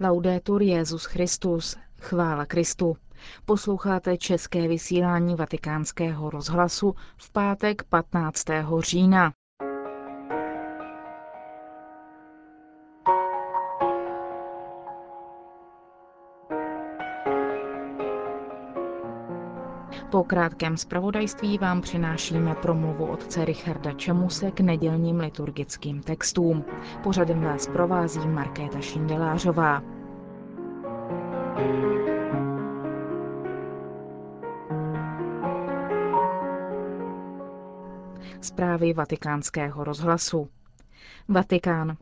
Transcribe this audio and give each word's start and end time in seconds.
Laudetur 0.00 0.62
Jezus 0.62 1.04
Christus. 1.04 1.76
Chvála 2.00 2.46
Kristu. 2.46 2.96
Posloucháte 3.44 4.16
české 4.16 4.68
vysílání 4.68 5.34
Vatikánského 5.34 6.30
rozhlasu 6.30 6.94
v 7.16 7.30
pátek 7.30 7.82
15. 7.82 8.44
října. 8.78 9.32
Po 20.16 20.24
krátkém 20.24 20.76
zpravodajství 20.76 21.58
vám 21.58 21.80
přinášíme 21.80 22.54
promluvu 22.54 23.06
otce 23.06 23.44
Richarda 23.44 23.92
Čemuse 23.92 24.50
k 24.50 24.60
nedělním 24.60 25.20
liturgickým 25.20 26.00
textům. 26.02 26.64
Pořadem 27.02 27.40
vás 27.40 27.66
provází 27.66 28.28
Markéta 28.28 28.80
Šindelářová. 28.80 29.82
Zprávy 38.40 38.92
vatikánského 38.92 39.84
rozhlasu. 39.84 40.48
Vatikán. 41.28 41.96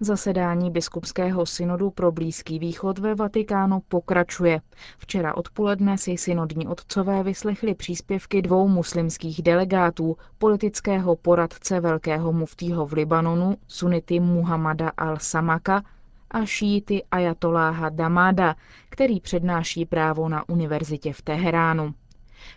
Zasedání 0.00 0.70
biskupského 0.70 1.46
synodu 1.46 1.90
pro 1.90 2.12
Blízký 2.12 2.58
východ 2.58 2.98
ve 2.98 3.14
Vatikánu 3.14 3.80
pokračuje. 3.88 4.60
Včera 4.98 5.36
odpoledne 5.36 5.98
si 5.98 6.16
synodní 6.16 6.66
otcové 6.66 7.22
vyslechli 7.22 7.74
příspěvky 7.74 8.42
dvou 8.42 8.68
muslimských 8.68 9.42
delegátů, 9.42 10.16
politického 10.38 11.16
poradce 11.16 11.80
velkého 11.80 12.32
muftího 12.32 12.86
v 12.86 12.92
Libanonu, 12.92 13.56
sunity 13.68 14.20
Muhammada 14.20 14.88
al-Samaka 14.88 15.82
a 16.30 16.44
šíity 16.44 17.02
Ayatoláha 17.10 17.88
Damada, 17.88 18.56
který 18.88 19.20
přednáší 19.20 19.86
právo 19.86 20.28
na 20.28 20.48
univerzitě 20.48 21.12
v 21.12 21.22
Teheránu. 21.22 21.94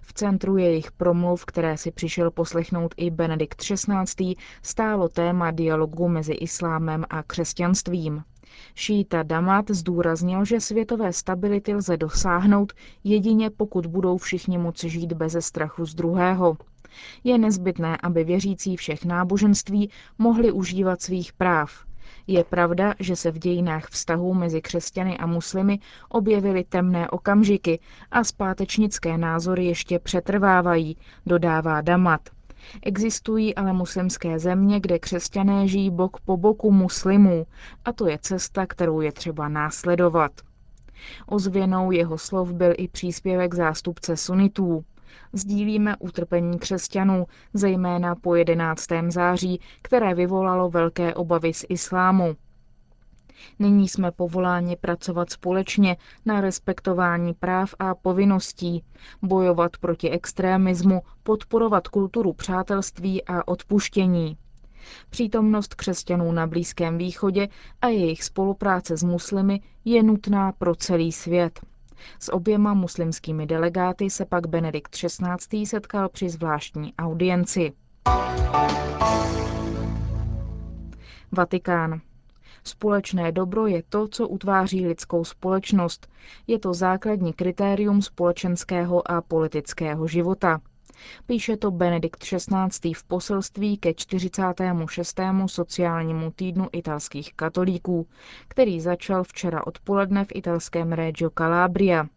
V 0.01 0.13
centru 0.13 0.57
jejich 0.57 0.91
promluv, 0.91 1.45
které 1.45 1.77
si 1.77 1.91
přišel 1.91 2.31
poslechnout 2.31 2.93
i 2.97 3.09
Benedikt 3.09 3.61
XVI., 3.61 4.35
stálo 4.61 5.09
téma 5.09 5.51
dialogu 5.51 6.07
mezi 6.07 6.33
islámem 6.33 7.05
a 7.09 7.23
křesťanstvím. 7.23 8.23
Šíta 8.75 9.23
Damat 9.23 9.71
zdůraznil, 9.71 10.45
že 10.45 10.59
světové 10.59 11.13
stability 11.13 11.75
lze 11.75 11.97
dosáhnout 11.97 12.73
jedině 13.03 13.49
pokud 13.49 13.85
budou 13.85 14.17
všichni 14.17 14.57
moci 14.57 14.89
žít 14.89 15.13
beze 15.13 15.41
strachu 15.41 15.85
z 15.85 15.95
druhého. 15.95 16.57
Je 17.23 17.37
nezbytné, 17.37 17.97
aby 18.03 18.23
věřící 18.23 18.75
všech 18.75 19.05
náboženství 19.05 19.89
mohli 20.17 20.51
užívat 20.51 21.01
svých 21.01 21.33
práv, 21.33 21.85
je 22.27 22.43
pravda, 22.43 22.93
že 22.99 23.15
se 23.15 23.31
v 23.31 23.39
dějinách 23.39 23.87
vztahů 23.89 24.33
mezi 24.33 24.61
křesťany 24.61 25.17
a 25.17 25.25
muslimy 25.25 25.79
objevily 26.09 26.63
temné 26.63 27.09
okamžiky 27.09 27.79
a 28.11 28.23
zpátečnické 28.23 29.17
názory 29.17 29.65
ještě 29.65 29.99
přetrvávají, 29.99 30.97
dodává 31.25 31.81
Damat. 31.81 32.21
Existují 32.81 33.55
ale 33.55 33.73
muslimské 33.73 34.39
země, 34.39 34.79
kde 34.79 34.99
křesťané 34.99 35.67
žijí 35.67 35.89
bok 35.89 36.19
po 36.19 36.37
boku 36.37 36.71
muslimů 36.71 37.45
a 37.85 37.93
to 37.93 38.07
je 38.07 38.17
cesta, 38.21 38.65
kterou 38.65 39.01
je 39.01 39.11
třeba 39.11 39.49
následovat. 39.49 40.31
Ozvěnou 41.27 41.91
jeho 41.91 42.17
slov 42.17 42.51
byl 42.53 42.73
i 42.77 42.87
příspěvek 42.87 43.53
zástupce 43.53 44.17
sunitů. 44.17 44.85
Sdílíme 45.33 45.95
utrpení 45.99 46.59
křesťanů, 46.59 47.25
zejména 47.53 48.15
po 48.15 48.35
11. 48.35 48.85
září, 49.09 49.59
které 49.81 50.13
vyvolalo 50.13 50.69
velké 50.69 51.13
obavy 51.13 51.53
z 51.53 51.65
islámu. 51.69 52.35
Nyní 53.59 53.87
jsme 53.89 54.11
povoláni 54.11 54.75
pracovat 54.75 55.29
společně 55.29 55.97
na 56.25 56.41
respektování 56.41 57.33
práv 57.33 57.75
a 57.79 57.95
povinností, 57.95 58.83
bojovat 59.21 59.77
proti 59.77 60.09
extrémismu, 60.09 61.01
podporovat 61.23 61.87
kulturu 61.87 62.33
přátelství 62.33 63.23
a 63.25 63.47
odpuštění. 63.47 64.37
Přítomnost 65.09 65.75
křesťanů 65.75 66.31
na 66.31 66.47
Blízkém 66.47 66.97
východě 66.97 67.47
a 67.81 67.87
jejich 67.87 68.23
spolupráce 68.23 68.97
s 68.97 69.03
muslimy 69.03 69.61
je 69.85 70.03
nutná 70.03 70.51
pro 70.51 70.75
celý 70.75 71.11
svět. 71.11 71.59
S 72.19 72.33
oběma 72.33 72.73
muslimskými 72.73 73.45
delegáty 73.45 74.09
se 74.09 74.25
pak 74.25 74.47
Benedikt 74.47 74.95
XVI. 74.95 75.65
setkal 75.65 76.09
při 76.09 76.29
zvláštní 76.29 76.93
audienci. 76.97 77.73
Vatikán. 81.31 82.01
Společné 82.63 83.31
dobro 83.31 83.67
je 83.67 83.83
to, 83.89 84.07
co 84.07 84.27
utváří 84.27 84.87
lidskou 84.87 85.23
společnost. 85.23 86.07
Je 86.47 86.59
to 86.59 86.73
základní 86.73 87.33
kritérium 87.33 88.01
společenského 88.01 89.11
a 89.11 89.21
politického 89.21 90.07
života. 90.07 90.61
Píše 91.25 91.57
to 91.57 91.71
Benedikt 91.71 92.23
XVI. 92.23 92.93
v 92.93 93.03
poselství 93.03 93.77
ke 93.77 93.93
46. 93.93 95.19
sociálnímu 95.45 96.31
týdnu 96.31 96.67
italských 96.71 97.33
katolíků, 97.33 98.07
který 98.47 98.81
začal 98.81 99.23
včera 99.23 99.67
odpoledne 99.67 100.25
v 100.25 100.35
italském 100.35 100.91
Reggio 100.93 101.29
Calabria. 101.29 102.07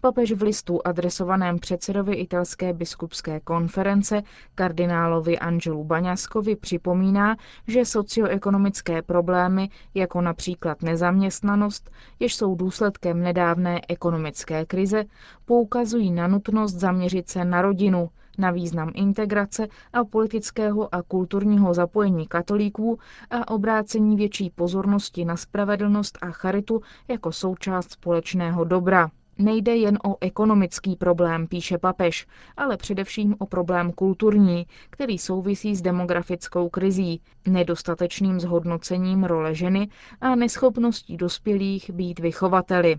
Papež 0.00 0.32
v 0.32 0.42
listu 0.42 0.80
adresovaném 0.84 1.58
předsedovi 1.58 2.14
italské 2.14 2.72
biskupské 2.72 3.40
konference 3.40 4.22
kardinálovi 4.54 5.38
Angelu 5.38 5.84
Baňaskovi 5.84 6.56
připomíná, 6.56 7.36
že 7.66 7.84
socioekonomické 7.84 9.02
problémy, 9.02 9.68
jako 9.94 10.20
například 10.20 10.82
nezaměstnanost, 10.82 11.90
jež 12.20 12.34
jsou 12.34 12.54
důsledkem 12.54 13.22
nedávné 13.22 13.80
ekonomické 13.88 14.66
krize, 14.66 15.04
poukazují 15.44 16.10
na 16.10 16.26
nutnost 16.26 16.72
zaměřit 16.74 17.28
se 17.28 17.44
na 17.44 17.62
rodinu, 17.62 18.10
na 18.38 18.50
význam 18.50 18.90
integrace 18.94 19.66
a 19.92 20.04
politického 20.04 20.94
a 20.94 21.02
kulturního 21.02 21.74
zapojení 21.74 22.26
katolíků 22.26 22.98
a 23.30 23.48
obrácení 23.48 24.16
větší 24.16 24.50
pozornosti 24.50 25.24
na 25.24 25.36
spravedlnost 25.36 26.18
a 26.22 26.30
charitu 26.30 26.80
jako 27.08 27.32
součást 27.32 27.90
společného 27.92 28.64
dobra. 28.64 29.10
Nejde 29.38 29.76
jen 29.76 29.98
o 30.04 30.16
ekonomický 30.20 30.96
problém, 30.96 31.46
píše 31.46 31.78
papež, 31.78 32.26
ale 32.56 32.76
především 32.76 33.34
o 33.38 33.46
problém 33.46 33.92
kulturní, 33.92 34.66
který 34.90 35.18
souvisí 35.18 35.76
s 35.76 35.82
demografickou 35.82 36.68
krizí, 36.68 37.20
nedostatečným 37.48 38.40
zhodnocením 38.40 39.24
role 39.24 39.54
ženy 39.54 39.88
a 40.20 40.34
neschopností 40.34 41.16
dospělých 41.16 41.90
být 41.90 42.18
vychovateli. 42.18 42.96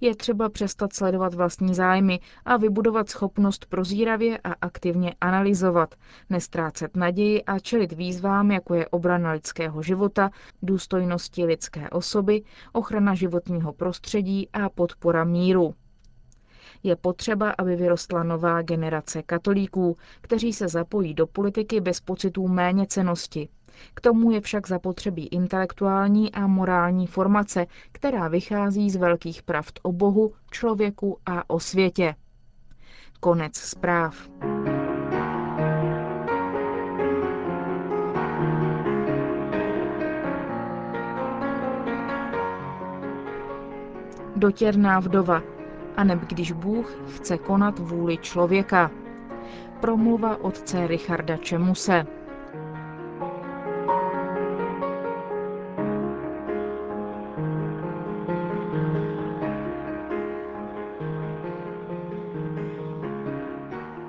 Je 0.00 0.16
třeba 0.16 0.48
přestat 0.48 0.92
sledovat 0.92 1.34
vlastní 1.34 1.74
zájmy 1.74 2.20
a 2.44 2.56
vybudovat 2.56 3.08
schopnost 3.08 3.66
prozíravě 3.66 4.38
a 4.44 4.52
aktivně 4.60 5.14
analyzovat, 5.20 5.94
nestrácet 6.30 6.96
naději 6.96 7.44
a 7.44 7.58
čelit 7.58 7.92
výzvám, 7.92 8.50
jako 8.50 8.74
je 8.74 8.88
obrana 8.88 9.32
lidského 9.32 9.82
života, 9.82 10.30
důstojnosti 10.62 11.44
lidské 11.44 11.90
osoby, 11.90 12.42
ochrana 12.72 13.14
životního 13.14 13.72
prostředí 13.72 14.48
a 14.52 14.68
podpora 14.68 15.24
míru. 15.24 15.74
Je 16.82 16.96
potřeba, 16.96 17.54
aby 17.58 17.76
vyrostla 17.76 18.22
nová 18.22 18.62
generace 18.62 19.22
katolíků, 19.22 19.96
kteří 20.20 20.52
se 20.52 20.68
zapojí 20.68 21.14
do 21.14 21.26
politiky 21.26 21.80
bez 21.80 22.00
pocitů 22.00 22.48
méněcenosti, 22.48 23.48
k 23.94 24.00
tomu 24.00 24.30
je 24.30 24.40
však 24.40 24.68
zapotřebí 24.68 25.26
intelektuální 25.26 26.32
a 26.32 26.46
morální 26.46 27.06
formace, 27.06 27.66
která 27.92 28.28
vychází 28.28 28.90
z 28.90 28.96
velkých 28.96 29.42
pravd 29.42 29.80
o 29.82 29.92
Bohu, 29.92 30.32
člověku 30.50 31.18
a 31.26 31.50
o 31.50 31.60
světě. 31.60 32.14
Konec 33.20 33.56
zpráv. 33.56 34.28
Dotěrná 44.36 45.00
vdova, 45.00 45.42
aneb 45.96 46.20
když 46.20 46.52
Bůh 46.52 46.98
chce 47.16 47.38
konat 47.38 47.78
vůli 47.78 48.18
člověka. 48.18 48.90
Promluva 49.80 50.44
otce 50.44 50.86
Richarda 50.86 51.36
Čemuse. 51.36 52.06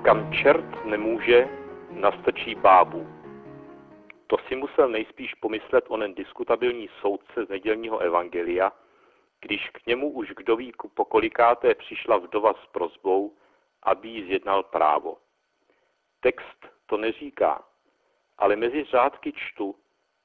Kam 0.04 0.32
čert 0.32 0.84
nemůže, 0.84 1.48
nastrčí 1.90 2.54
bábu. 2.54 3.08
To 4.26 4.36
si 4.48 4.56
musel 4.56 4.88
nejspíš 4.88 5.34
pomyslet 5.34 5.84
onen 5.88 6.14
diskutabilní 6.14 6.88
soudce 7.00 7.44
z 7.44 7.48
nedělního 7.48 7.98
evangelia, 7.98 8.72
když 9.40 9.70
k 9.70 9.86
němu 9.86 10.10
už 10.10 10.28
kdo 10.36 10.56
ví 10.56 10.72
pokolikáté 10.94 11.74
přišla 11.74 12.16
vdova 12.16 12.54
s 12.54 12.66
prozbou, 12.66 13.36
aby 13.82 14.08
jí 14.08 14.24
zjednal 14.24 14.62
právo. 14.62 15.16
Text 16.20 16.66
to 16.86 16.96
neříká, 16.96 17.64
ale 18.38 18.56
mezi 18.56 18.84
řádky 18.84 19.32
čtu, 19.32 19.74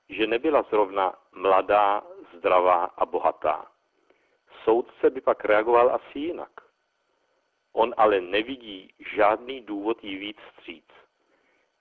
že 0.09 0.27
nebyla 0.27 0.61
zrovna 0.61 1.13
mladá, 1.35 2.03
zdravá 2.37 2.83
a 2.83 3.05
bohatá. 3.05 3.65
Soudce 4.63 5.09
by 5.09 5.21
pak 5.21 5.45
reagoval 5.45 5.95
asi 5.95 6.19
jinak. 6.19 6.68
On 7.73 7.93
ale 7.97 8.21
nevidí 8.21 8.93
žádný 9.15 9.61
důvod 9.61 10.03
jí 10.03 10.17
víc 10.17 10.37
stříc. 10.53 10.85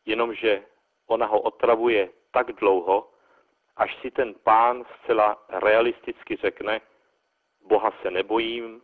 Jenomže 0.07 0.63
ona 1.07 1.27
ho 1.27 1.41
otravuje 1.41 2.11
tak 2.31 2.53
dlouho, 2.53 3.11
až 3.77 3.97
si 4.01 4.11
ten 4.11 4.35
pán 4.35 4.85
zcela 4.85 5.45
realisticky 5.49 6.37
řekne, 6.37 6.81
Boha 7.69 7.93
se 8.03 8.11
nebojím, 8.11 8.83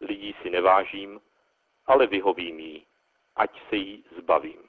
lidí 0.00 0.34
si 0.42 0.50
nevážím, 0.50 1.20
ale 1.86 2.06
vyhovím 2.06 2.60
jí, 2.60 2.86
ať 3.36 3.68
se 3.68 3.76
jí 3.76 4.04
zbavím. 4.18 4.68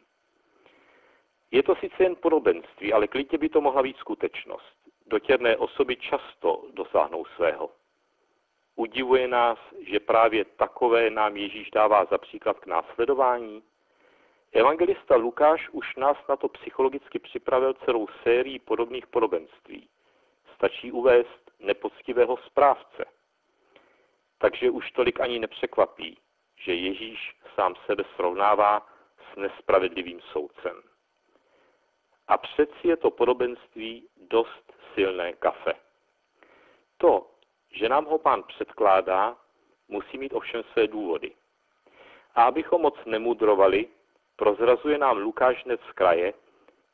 Je 1.52 1.64
to 1.64 1.76
sice 1.76 2.04
jen 2.04 2.16
podobenství, 2.16 2.94
ale 2.94 3.08
klidně 3.08 3.38
by 3.38 3.50
to 3.50 3.62
mohla 3.62 3.84
být 3.84 3.98
skutečnost. 3.98 4.76
Dotěrné 5.06 5.58
osoby 5.58 5.96
často 5.96 6.64
dosáhnou 6.74 7.26
svého. 7.26 7.72
Udivuje 8.76 9.28
nás, 9.28 9.60
že 9.80 10.00
právě 10.00 10.46
takové 10.46 11.10
nám 11.10 11.38
Ježíš 11.38 11.72
dává 11.72 12.06
za 12.06 12.18
příklad 12.18 12.60
k 12.60 12.66
následování. 12.66 13.64
Evangelista 14.52 15.16
Lukáš 15.16 15.70
už 15.70 15.96
nás 15.96 16.18
na 16.30 16.36
to 16.36 16.48
psychologicky 16.48 17.20
připravil 17.20 17.74
celou 17.74 18.08
sérii 18.24 18.60
podobných 18.60 19.08
podobenství. 19.08 19.90
Stačí 20.56 20.92
uvést 20.92 21.52
nepoctivého 21.60 22.38
správce. 22.38 23.06
Takže 24.38 24.70
už 24.70 24.92
tolik 24.92 25.20
ani 25.20 25.40
nepřekvapí, 25.40 26.18
že 26.56 26.74
Ježíš 26.74 27.36
sám 27.56 27.76
sebe 27.86 28.04
srovnává 28.16 28.88
s 29.32 29.36
nespravedlivým 29.36 30.22
soudcem. 30.22 30.82
A 32.28 32.38
přeci 32.38 32.88
je 32.88 32.98
to 32.98 33.12
podobenství 33.12 34.08
dost 34.18 34.74
silné 34.94 35.34
kafe. 35.34 35.74
To, 36.98 37.35
že 37.76 37.90
nám 37.90 38.06
ho 38.06 38.18
pán 38.18 38.44
předkládá, 38.44 39.38
musí 39.88 40.18
mít 40.18 40.34
ovšem 40.34 40.64
své 40.64 40.88
důvody. 40.88 41.32
A 42.36 42.44
abychom 42.44 42.82
moc 42.82 42.96
nemudrovali, 43.06 43.88
prozrazuje 44.36 44.98
nám 44.98 45.18
Lukáš 45.18 45.66
hned 45.66 45.82
z 45.90 45.92
kraje, 45.92 46.34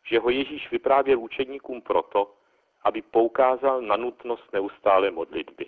že 0.06 0.19
ho 0.19 0.30
Ježíš 0.30 0.72
vyprávěl 0.72 1.19
učedníkům 1.19 1.81
proto, 1.81 2.33
aby 2.83 3.01
poukázal 3.01 3.81
na 3.81 3.98
nutnost 3.98 4.54
neustále 4.54 5.12
modlitby. 5.12 5.66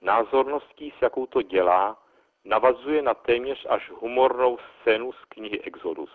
Názorností, 0.00 0.92
s 0.98 1.02
jakou 1.02 1.26
to 1.26 1.42
dělá, 1.42 2.02
navazuje 2.44 3.02
na 3.02 3.14
téměř 3.14 3.66
až 3.68 3.90
humornou 3.90 4.58
scénu 4.58 5.12
z 5.12 5.24
knihy 5.24 5.60
Exodus. 5.60 6.10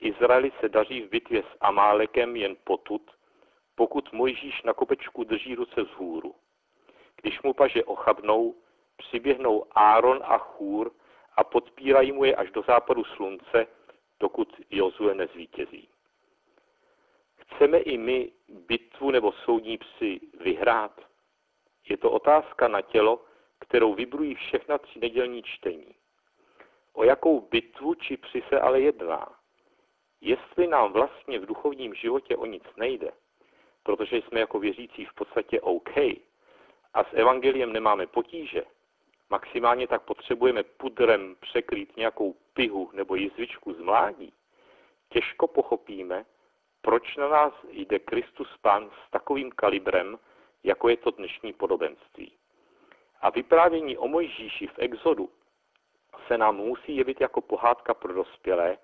Izraeli 0.00 0.52
se 0.60 0.68
daří 0.68 1.02
v 1.02 1.08
bitvě 1.10 1.42
s 1.42 1.56
Amálekem 1.60 2.36
jen 2.36 2.56
potud, 2.64 3.10
pokud 3.74 4.12
Mojžíš 4.12 4.62
na 4.62 4.72
kopečku 4.72 5.24
drží 5.24 5.54
ruce 5.54 5.82
vzhůru. 5.82 6.34
Když 7.22 7.42
mu 7.42 7.54
paže 7.54 7.84
ochabnou, 7.84 8.54
přiběhnou 8.96 9.64
Áron 9.70 10.20
a 10.24 10.38
Chůr 10.38 10.90
a 11.36 11.44
podpírají 11.44 12.12
mu 12.12 12.24
je 12.24 12.36
až 12.36 12.50
do 12.50 12.62
západu 12.62 13.04
slunce, 13.04 13.66
dokud 14.20 14.60
Jozue 14.70 15.14
nezvítězí. 15.14 15.88
Chceme 17.36 17.78
i 17.78 17.98
my 17.98 18.32
bitvu 18.48 19.10
nebo 19.10 19.32
soudní 19.32 19.78
psy 19.78 20.20
vyhrát? 20.40 21.00
Je 21.88 21.96
to 21.96 22.10
otázka 22.10 22.68
na 22.68 22.82
tělo, 22.82 23.24
kterou 23.58 23.94
vybrují 23.94 24.34
všechna 24.34 24.78
tři 24.78 24.98
nedělní 24.98 25.42
čtení. 25.42 25.94
O 26.92 27.04
jakou 27.04 27.40
bitvu 27.40 27.94
či 27.94 28.16
při 28.16 28.42
se 28.48 28.60
ale 28.60 28.80
jedná? 28.80 29.28
Jestli 30.20 30.66
nám 30.66 30.92
vlastně 30.92 31.38
v 31.38 31.46
duchovním 31.46 31.94
životě 31.94 32.36
o 32.36 32.46
nic 32.46 32.62
nejde, 32.76 33.10
protože 33.82 34.16
jsme 34.16 34.40
jako 34.40 34.58
věřící 34.58 35.04
v 35.04 35.14
podstatě 35.14 35.60
OK 35.60 35.96
a 36.94 37.04
s 37.04 37.12
evangeliem 37.12 37.72
nemáme 37.72 38.06
potíže, 38.06 38.62
maximálně 39.30 39.86
tak 39.86 40.02
potřebujeme 40.02 40.62
pudrem 40.62 41.36
překrýt 41.40 41.96
nějakou 41.96 42.36
pihu 42.54 42.90
nebo 42.92 43.14
jizvičku 43.14 43.72
z 43.72 43.78
mládí, 43.78 44.32
těžko 45.08 45.46
pochopíme, 45.46 46.24
proč 46.82 47.16
na 47.16 47.28
nás 47.28 47.52
jde 47.70 47.98
Kristus 47.98 48.56
Pán 48.62 48.90
s 48.90 49.10
takovým 49.10 49.50
kalibrem, 49.50 50.18
jako 50.64 50.88
je 50.88 50.96
to 50.96 51.10
dnešní 51.10 51.52
podobenství. 51.52 52.32
A 53.20 53.30
vyprávění 53.30 53.98
o 53.98 54.08
Mojžíši 54.08 54.66
v 54.66 54.78
Exodu 54.78 55.30
se 56.26 56.38
nám 56.38 56.56
musí 56.56 56.96
jevit 56.96 57.20
jako 57.20 57.40
pohádka 57.40 57.94
pro 57.94 58.14
dospělé 58.14 58.78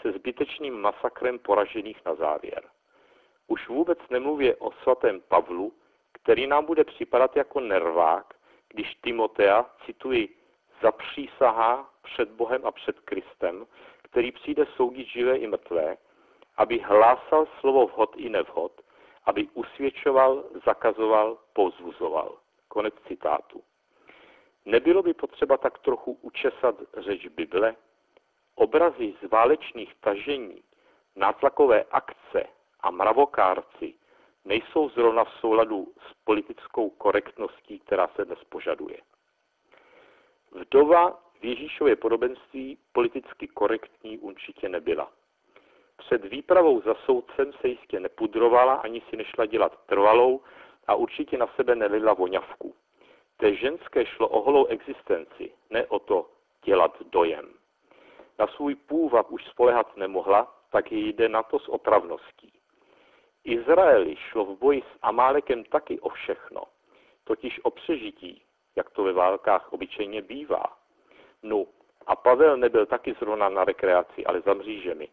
se 0.00 0.12
zbytečným 0.12 0.80
masakrem 0.80 1.38
poražených 1.38 2.04
na 2.06 2.14
závěr. 2.14 2.62
Už 3.46 3.68
vůbec 3.68 3.98
nemluvě 4.10 4.56
o 4.56 4.72
svatém 4.72 5.20
Pavlu, 5.20 5.72
který 6.22 6.46
nám 6.46 6.64
bude 6.64 6.84
připadat 6.84 7.36
jako 7.36 7.60
nervák, 7.60 8.34
když 8.68 8.94
Timotea, 8.94 9.66
cituji, 9.86 10.36
zapřísahá 10.82 11.90
před 12.02 12.30
Bohem 12.30 12.66
a 12.66 12.72
před 12.72 13.00
Kristem, 13.00 13.66
který 14.02 14.32
přijde 14.32 14.66
soudit 14.76 15.06
živé 15.06 15.36
i 15.36 15.46
mrtvé, 15.46 15.96
aby 16.56 16.78
hlásal 16.78 17.46
slovo 17.60 17.86
vhod 17.86 18.16
i 18.16 18.28
nevhod, 18.28 18.80
aby 19.24 19.48
usvědčoval, 19.54 20.44
zakazoval, 20.66 21.38
povzbuzoval. 21.52 22.38
Konec 22.68 22.94
citátu. 23.08 23.62
Nebylo 24.64 25.02
by 25.02 25.14
potřeba 25.14 25.56
tak 25.56 25.78
trochu 25.78 26.18
učesat 26.22 26.74
řeč 26.96 27.26
Bible? 27.26 27.76
Obrazy 28.54 29.14
z 29.22 29.30
válečných 29.30 29.94
tažení, 30.00 30.62
nátlakové 31.16 31.84
akce 31.90 32.44
a 32.80 32.90
mravokárci 32.90 33.94
nejsou 34.44 34.88
zrovna 34.88 35.24
v 35.24 35.32
souladu 35.32 35.92
s 36.10 36.24
politickou 36.24 36.90
korektností, 36.90 37.78
která 37.78 38.08
se 38.08 38.24
dnes 38.24 38.38
požaduje. 38.48 38.98
Vdova 40.52 41.20
v 41.40 41.44
Ježíšově 41.44 41.96
podobenství 41.96 42.78
politicky 42.92 43.48
korektní 43.48 44.18
určitě 44.18 44.68
nebyla. 44.68 45.10
Před 45.96 46.24
výpravou 46.24 46.80
za 46.80 46.94
soudcem 46.94 47.52
se 47.52 47.68
jistě 47.68 48.00
nepudrovala, 48.00 48.74
ani 48.74 49.02
si 49.10 49.16
nešla 49.16 49.46
dělat 49.46 49.86
trvalou 49.86 50.40
a 50.86 50.94
určitě 50.94 51.38
na 51.38 51.46
sebe 51.46 51.74
nelila 51.74 52.12
voňavku. 52.12 52.74
Té 53.36 53.54
ženské 53.54 54.06
šlo 54.06 54.28
o 54.28 54.42
holou 54.42 54.66
existenci, 54.66 55.52
ne 55.70 55.86
o 55.86 55.98
to 55.98 56.30
dělat 56.64 57.02
dojem. 57.02 57.48
Na 58.38 58.46
svůj 58.46 58.74
půvab 58.74 59.30
už 59.30 59.44
spolehat 59.44 59.96
nemohla, 59.96 60.54
tak 60.70 60.92
jde 60.92 61.28
na 61.28 61.42
to 61.42 61.58
s 61.58 61.68
opravností. 61.68 62.52
Izraeli 63.44 64.16
šlo 64.16 64.44
v 64.44 64.58
boji 64.58 64.82
s 64.82 64.98
Amálekem 65.02 65.64
taky 65.64 66.00
o 66.00 66.08
všechno, 66.08 66.62
totiž 67.24 67.60
o 67.64 67.70
přežití, 67.70 68.42
jak 68.76 68.90
to 68.90 69.04
ve 69.04 69.12
válkách 69.12 69.72
obyčejně 69.72 70.22
bývá. 70.22 70.78
No, 71.42 71.66
a 72.06 72.16
Pavel 72.16 72.56
nebyl 72.56 72.86
taky 72.86 73.14
zrovna 73.18 73.48
na 73.48 73.64
rekreaci, 73.64 74.26
ale 74.26 74.40
za 74.40 74.54
mřížemi. 74.54 75.08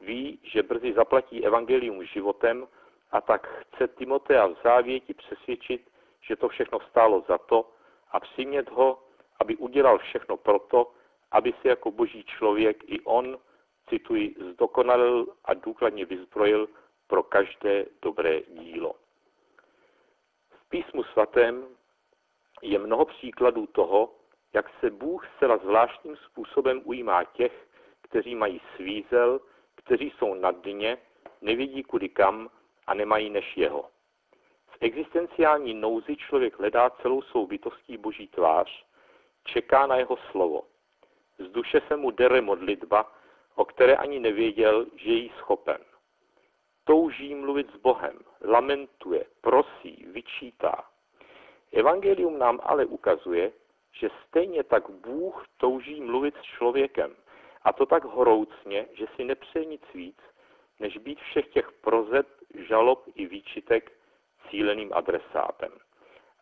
Ví, 0.00 0.40
že 0.42 0.62
brzy 0.62 0.92
zaplatí 0.92 1.46
evangelium 1.46 2.04
životem 2.04 2.66
a 3.10 3.20
tak 3.20 3.46
chce 3.46 3.88
Timotea 3.88 4.46
v 4.46 4.56
závěti 4.64 5.14
přesvědčit, 5.14 5.90
že 6.20 6.36
to 6.36 6.48
všechno 6.48 6.80
stálo 6.80 7.24
za 7.28 7.38
to 7.38 7.70
a 8.10 8.20
přimět 8.20 8.70
ho, 8.70 9.02
aby 9.40 9.56
udělal 9.56 9.98
všechno 9.98 10.36
proto, 10.36 10.92
aby 11.30 11.54
se 11.62 11.68
jako 11.68 11.90
boží 11.90 12.24
člověk 12.24 12.84
i 12.86 13.00
on, 13.00 13.38
cituji, 13.88 14.34
zdokonalil 14.52 15.26
a 15.44 15.54
důkladně 15.54 16.04
vyzbrojil 16.04 16.68
pro 17.08 17.22
každé 17.22 17.86
dobré 18.02 18.40
dílo. 18.40 18.94
V 20.50 20.68
písmu 20.68 21.04
svatém 21.04 21.66
je 22.62 22.78
mnoho 22.78 23.04
příkladů 23.04 23.66
toho, 23.66 24.14
jak 24.52 24.70
se 24.80 24.90
Bůh 24.90 25.26
zcela 25.36 25.56
zvláštním 25.56 26.16
způsobem 26.16 26.80
ujímá 26.84 27.24
těch, 27.24 27.68
kteří 28.02 28.34
mají 28.34 28.60
svízel, 28.76 29.40
kteří 29.74 30.12
jsou 30.18 30.34
na 30.34 30.50
dně, 30.50 30.98
nevidí 31.40 31.82
kudy 31.82 32.08
kam 32.08 32.50
a 32.86 32.94
nemají 32.94 33.30
než 33.30 33.56
jeho. 33.56 33.90
V 34.66 34.76
existenciální 34.80 35.74
nouzi 35.74 36.16
člověk 36.16 36.58
hledá 36.58 36.90
celou 36.90 37.22
svou 37.22 37.46
bytostí 37.46 37.96
boží 37.96 38.28
tvář, 38.28 38.84
čeká 39.44 39.86
na 39.86 39.96
jeho 39.96 40.16
slovo. 40.30 40.62
Z 41.38 41.48
duše 41.50 41.80
se 41.88 41.96
mu 41.96 42.10
dere 42.10 42.40
modlitba, 42.40 43.12
o 43.54 43.64
které 43.64 43.96
ani 43.96 44.20
nevěděl, 44.20 44.86
že 44.96 45.10
je 45.10 45.18
jí 45.18 45.32
schopen 45.38 45.78
touží 46.88 47.34
mluvit 47.34 47.70
s 47.74 47.76
Bohem, 47.76 48.18
lamentuje, 48.44 49.24
prosí, 49.40 50.06
vyčítá. 50.08 50.84
Evangelium 51.72 52.38
nám 52.38 52.60
ale 52.62 52.86
ukazuje, 52.86 53.52
že 53.92 54.08
stejně 54.26 54.62
tak 54.64 54.90
Bůh 54.90 55.46
touží 55.56 56.00
mluvit 56.00 56.34
s 56.36 56.42
člověkem. 56.42 57.16
A 57.62 57.72
to 57.72 57.86
tak 57.86 58.04
horoucně, 58.04 58.88
že 58.92 59.06
si 59.16 59.24
nepřeje 59.24 59.64
nic 59.64 59.82
víc, 59.94 60.16
než 60.80 60.98
být 60.98 61.20
všech 61.20 61.48
těch 61.48 61.72
prozeb, 61.72 62.26
žalob 62.54 63.04
i 63.14 63.26
výčitek 63.26 63.92
cíleným 64.50 64.92
adresátem. 64.92 65.72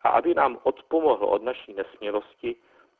A 0.03 0.09
aby 0.09 0.33
nám 0.33 0.59
odpomohl 0.63 1.25
od 1.25 1.43
naší 1.43 1.73
nesmělosti, 1.73 2.55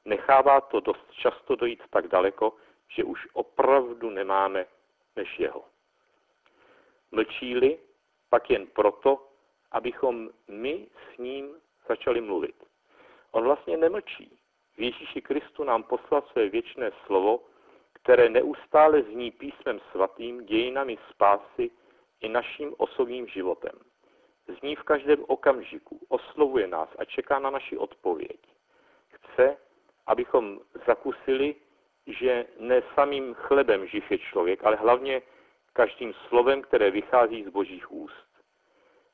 nechává 0.05 0.61
to 0.61 0.79
dost 0.79 1.11
často 1.11 1.55
dojít 1.55 1.83
tak 1.89 2.07
daleko, 2.07 2.53
že 2.89 3.03
už 3.03 3.27
opravdu 3.33 4.09
nemáme 4.09 4.65
než 5.15 5.39
jeho. 5.39 5.76
Mlčíli 7.11 7.79
pak 8.29 8.49
jen 8.49 8.67
proto, 8.67 9.27
abychom 9.71 10.29
my 10.47 10.87
s 10.87 11.17
ním 11.17 11.55
začali 11.87 12.21
mluvit. 12.21 12.55
On 13.31 13.43
vlastně 13.43 13.77
nemlčí. 13.77 14.39
V 14.77 14.81
Ježíši 14.81 15.21
Kristu 15.21 15.63
nám 15.63 15.83
poslal 15.83 16.21
své 16.21 16.49
věčné 16.49 16.91
slovo, 17.05 17.43
které 17.93 18.29
neustále 18.29 19.01
zní 19.01 19.31
písmem 19.31 19.79
svatým, 19.91 20.45
dějinami 20.45 20.97
spásy 21.09 21.71
i 22.21 22.29
naším 22.29 22.75
osobním 22.77 23.27
životem. 23.27 23.71
Zní 24.59 24.75
v 24.75 24.83
každém 24.83 25.23
okamžiku, 25.27 25.99
oslovuje 26.07 26.67
nás 26.67 26.89
a 26.97 27.05
čeká 27.05 27.39
na 27.39 27.49
naši 27.49 27.77
odpověď. 27.77 28.39
Chce, 29.09 29.57
abychom 30.07 30.59
zakusili, 30.87 31.55
že 32.07 32.45
ne 32.59 32.81
samým 32.95 33.33
chlebem 33.33 33.87
živ 33.87 34.11
je 34.11 34.17
člověk, 34.17 34.63
ale 34.63 34.75
hlavně 34.75 35.21
každým 35.77 36.13
slovem, 36.13 36.61
které 36.61 36.91
vychází 36.91 37.43
z 37.43 37.49
božích 37.49 37.91
úst. 37.91 38.29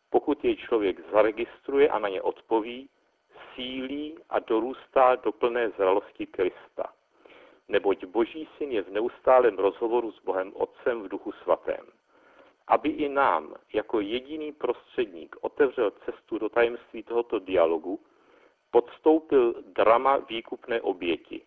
Pokud 0.10 0.43
jej 0.43 0.55
člověk 0.55 1.12
zaregistruje 1.12 1.89
a 1.89 2.00
na 2.00 2.10
ně 2.10 2.22
odpoví, 2.22 2.89
sílí 3.55 4.17
a 4.29 4.39
dorůstá 4.39 5.15
do 5.15 5.32
plné 5.32 5.70
zralosti 5.70 6.25
Krista. 6.25 6.93
Neboť 7.67 8.05
Boží 8.05 8.48
syn 8.58 8.72
je 8.72 8.82
v 8.82 8.91
neustálém 8.91 9.58
rozhovoru 9.58 10.12
s 10.12 10.20
Bohem 10.24 10.51
Otcem 10.55 11.03
v 11.03 11.08
duchu 11.08 11.32
svatém. 11.32 11.86
Aby 12.67 12.89
i 12.89 13.10
nám, 13.10 13.55
jako 13.74 14.00
jediný 14.00 14.51
prostředník, 14.51 15.36
otevřel 15.41 15.91
cestu 15.91 16.38
do 16.39 16.50
tajemství 16.50 17.03
tohoto 17.03 17.39
dialogu, 17.39 18.00
podstoupil 18.72 19.55
drama 19.75 20.17
výkupné 20.17 20.82
oběti. 20.82 21.41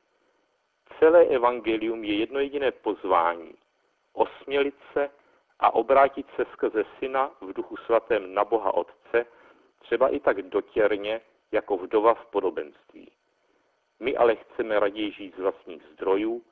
Celé 0.99 1.25
evangelium 1.25 2.05
je 2.05 2.15
jedno 2.15 2.39
jediné 2.41 2.71
pozvání. 2.71 3.55
Osmělit 4.17 4.75
se 4.93 5.11
a 5.61 5.75
obrátit 5.75 6.27
se 6.37 6.45
skrze 6.53 6.85
syna 6.99 7.31
v 7.41 7.53
duchu 7.53 7.77
svatém 7.77 8.35
na 8.35 8.45
Boha 8.45 8.75
Otce, 8.75 9.27
třeba 9.79 10.09
i 10.09 10.21
tak 10.21 10.43
dotěrně, 10.43 11.21
jako 11.53 11.77
vdova 11.77 12.15
v 12.15 12.27
podobenství. 12.27 13.13
My 14.01 14.17
ale 14.17 14.37
chceme 14.37 14.81
raději 14.81 15.13
žít 15.13 15.35
z 15.37 15.39
vlastních 15.39 15.83
zdrojů, 15.93 16.43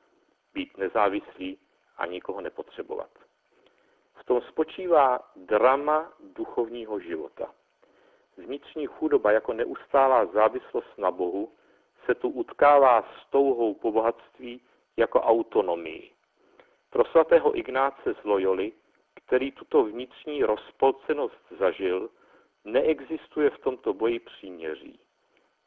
být 0.53 0.77
nezávislí 0.77 1.59
a 1.97 2.05
nikoho 2.05 2.41
nepotřebovat. 2.41 3.09
V 4.15 4.23
tom 4.23 4.41
spočívá 4.41 5.19
drama 5.35 6.13
duchovního 6.19 6.99
života. 6.99 7.53
Vnitřní 8.37 8.85
chudoba 8.85 9.31
jako 9.31 9.53
neustálá 9.53 10.25
závislost 10.25 10.97
na 10.97 11.11
Bohu 11.11 11.51
se 12.05 12.15
tu 12.15 12.29
utkává 12.29 13.01
s 13.01 13.29
touhou 13.29 13.73
po 13.73 13.91
bohatství 13.91 14.61
jako 14.97 15.21
autonomii. 15.21 16.14
Pro 16.95 17.05
svatého 17.05 17.57
Ignáce 17.57 18.13
z 18.21 18.23
Loyoli, 18.23 18.71
který 19.15 19.51
tuto 19.51 19.83
vnitřní 19.83 20.43
rozpolcenost 20.43 21.51
zažil, 21.59 22.09
neexistuje 22.65 23.49
v 23.49 23.59
tomto 23.59 23.93
boji 23.93 24.19
příměří. 24.19 24.99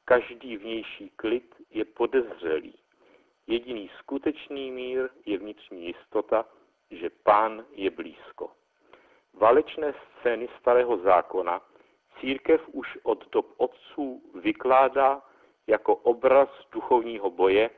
Každý 0.04 0.56
vnější 0.56 1.10
klid 1.16 1.54
je 1.70 1.84
podezřelý. 1.84 2.74
Jediný 3.46 3.90
skutečný 3.98 4.70
mír 4.70 5.08
je 5.26 5.38
vnitřní 5.38 5.86
jistota, 5.86 6.44
že 6.90 7.10
pán 7.10 7.64
je 7.72 7.90
blízko. 7.90 8.50
Válečné 9.34 9.94
scény 10.20 10.48
starého 10.60 10.96
zákona 10.96 11.60
církev 12.20 12.60
už 12.72 12.98
od 13.02 13.30
dob 13.30 13.54
otců 13.56 14.22
vykládá 14.34 15.22
jako 15.66 15.96
obraz 15.96 16.48
duchovního 16.72 17.30
boje, 17.30 17.70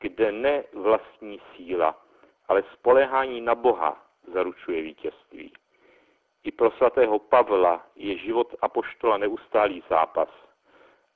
kde 0.00 0.32
ne 0.32 0.64
vlastní 0.72 1.40
síla, 1.56 2.07
ale 2.48 2.62
spolehání 2.72 3.40
na 3.40 3.54
Boha 3.54 4.04
zaručuje 4.32 4.82
vítězství. 4.82 5.52
I 6.44 6.52
pro 6.52 6.70
svatého 6.70 7.18
Pavla 7.18 7.86
je 7.96 8.18
život 8.18 8.54
apoštola 8.60 9.18
neustálý 9.18 9.82
zápas 9.90 10.28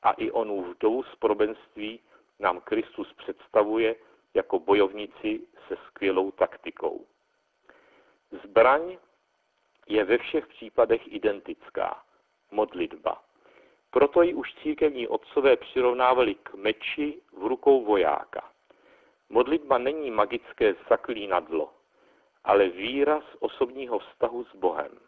a 0.02 0.12
i 0.12 0.30
onu 0.30 0.62
vdovu 0.62 1.02
z 1.02 1.16
probenství 1.16 2.00
nám 2.40 2.60
Kristus 2.60 3.12
představuje 3.12 3.96
jako 4.34 4.58
bojovnici 4.58 5.40
se 5.68 5.76
skvělou 5.86 6.30
taktikou. 6.30 7.06
Zbraň 8.44 8.96
je 9.88 10.04
ve 10.04 10.18
všech 10.18 10.46
případech 10.46 11.12
identická. 11.12 12.02
Modlitba. 12.50 13.22
Proto 13.90 14.22
ji 14.22 14.34
už 14.34 14.54
církevní 14.62 15.08
otcové 15.08 15.56
přirovnávali 15.56 16.34
k 16.34 16.54
meči 16.54 17.22
v 17.32 17.46
rukou 17.46 17.84
vojáka. 17.84 18.51
Modlitba 19.32 19.78
není 19.78 20.10
magické 20.10 20.74
zaklínadlo, 20.88 21.72
ale 22.44 22.68
výraz 22.68 23.24
osobního 23.38 23.98
vztahu 23.98 24.44
s 24.44 24.56
Bohem. 24.56 24.98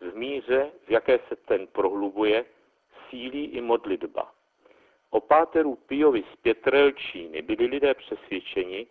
V 0.00 0.16
míře, 0.16 0.72
v 0.86 0.90
jaké 0.90 1.18
se 1.28 1.36
ten 1.36 1.66
prohlubuje, 1.66 2.44
sílí 3.08 3.44
i 3.44 3.60
modlitba. 3.60 4.32
O 5.10 5.20
páteru 5.20 5.76
Piovi 5.76 6.24
z 6.32 6.36
Pětrelčíny 6.36 7.42
byli 7.42 7.66
lidé 7.66 7.94
přesvědčeni, 7.94 8.86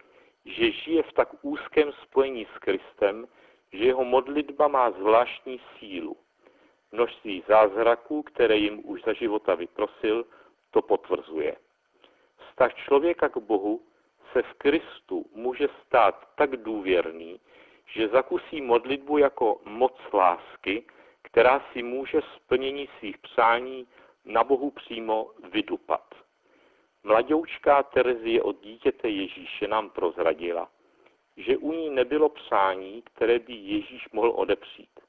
že 0.46 0.72
žije 0.72 1.04
v 1.04 1.14
tak 1.14 1.30
úzkém 1.42 1.92
spojení 1.92 2.48
s 2.56 2.60
Kristem, 2.60 3.28
že 3.74 3.86
jeho 3.86 4.06
modlitba 4.06 4.68
má 4.68 4.92
zvláštní 4.92 5.62
sílu. 5.80 6.18
Množství 6.92 7.44
zázraků, 7.48 8.24
které 8.24 8.56
jim 8.56 8.82
už 8.84 9.04
za 9.04 9.14
života 9.14 9.56
vyprosil, 9.56 10.26
to 10.72 10.82
potvrzuje. 10.82 11.56
Vztah 12.38 12.74
člověka 12.74 13.30
k 13.30 13.38
Bohu 13.38 13.82
se 14.36 14.42
v 14.42 14.54
Kristu 14.54 15.25
může 15.36 15.68
stát 15.86 16.27
tak 16.36 16.58
důvěrný, 16.58 17.39
že 17.86 18.08
zakusí 18.08 18.62
modlitbu 18.62 19.18
jako 19.18 19.62
moc 19.65 19.98
lásky, 20.13 20.84
která 21.22 21.63
si 21.74 21.84
může 21.84 22.22
splnění 22.36 22.89
svých 23.00 23.18
přání 23.18 23.88
na 24.25 24.44
Bohu 24.44 24.72
přímo 24.72 25.32
vydupat. 25.51 26.15
Mladoučká 27.04 27.84
Terezie 27.84 28.42
od 28.42 28.62
dítěte 28.62 29.10
Ježíše 29.10 29.68
nám 29.68 29.89
prozradila, 29.89 30.70
že 31.38 31.58
u 31.58 31.72
ní 31.72 31.89
nebylo 31.89 32.30
přání, 32.30 33.01
které 33.01 33.39
by 33.39 33.54
Ježíš 33.54 34.10
mohl 34.12 34.32
odepřít. 34.36 35.00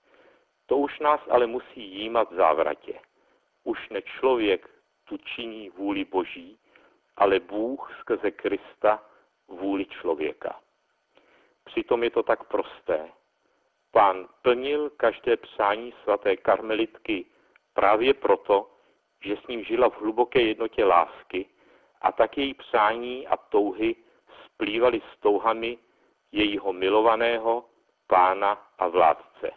To 0.67 0.77
už 0.77 0.99
nás 0.99 1.21
ale 1.31 1.47
musí 1.47 1.83
jímat 2.03 2.31
v 2.31 2.35
závratě. 2.35 3.01
Už 3.65 3.89
ne 3.89 4.03
člověk 4.03 4.71
tu 5.05 5.17
činí 5.17 5.71
vůli 5.71 6.05
Boží, 6.05 6.59
ale 7.17 7.41
Bůh 7.41 7.97
skrze 8.01 8.31
Krista 8.31 9.03
vůli 9.49 9.85
člověka. 9.87 10.61
Přitom 11.65 12.03
je 12.03 12.11
to 12.11 12.23
tak 12.23 12.45
prosté. 12.45 13.09
Pán 13.91 14.29
plnil 14.43 14.91
každé 14.91 15.37
přání 15.37 15.95
svaté 16.03 16.37
karmelitky 16.37 17.27
právě 17.75 18.15
proto, 18.15 18.71
že 19.21 19.37
s 19.37 19.47
ním 19.47 19.65
žila 19.65 19.91
v 19.91 20.01
hluboké 20.01 20.41
jednotě 20.41 20.85
lásky 20.85 21.47
a 22.01 22.13
tak 22.13 22.39
její 22.39 22.55
přání 22.55 23.27
a 23.27 23.37
touhy 23.37 23.97
splývaly 24.45 25.03
s 25.13 25.21
touhami 25.21 25.79
jejího 26.33 26.73
milovaného 26.73 27.65
pána 28.07 28.67
a 28.79 28.89
vládce. 28.89 29.51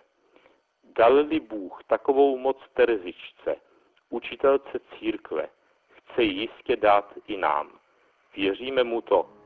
Dal-li 0.84 1.40
Bůh 1.40 1.84
takovou 1.84 2.38
moc 2.38 2.58
Terezičce, 2.74 3.56
učitelce 4.10 4.80
církve, 4.80 5.50
chce 5.90 6.24
jistě 6.24 6.76
dát 6.76 7.14
i 7.28 7.38
nám. 7.38 7.80
Věříme 8.36 8.84
mu 8.84 9.02
to. 9.02 9.39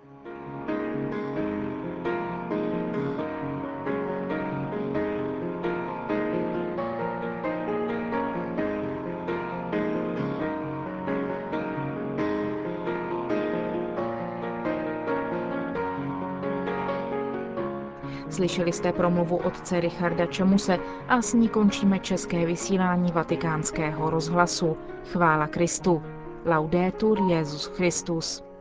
Slyšeli 18.33 18.73
jste 18.73 18.91
promluvu 18.91 19.37
otce 19.37 19.79
Richarda 19.79 20.25
Čemuse 20.25 20.79
a 21.07 21.21
s 21.21 21.33
ní 21.33 21.49
končíme 21.49 21.99
české 21.99 22.45
vysílání 22.45 23.11
vatikánského 23.11 24.09
rozhlasu. 24.09 24.77
Chvála 25.11 25.47
Kristu. 25.47 26.03
Laudetur 26.45 27.19
Jezus 27.29 27.65
Christus. 27.65 28.52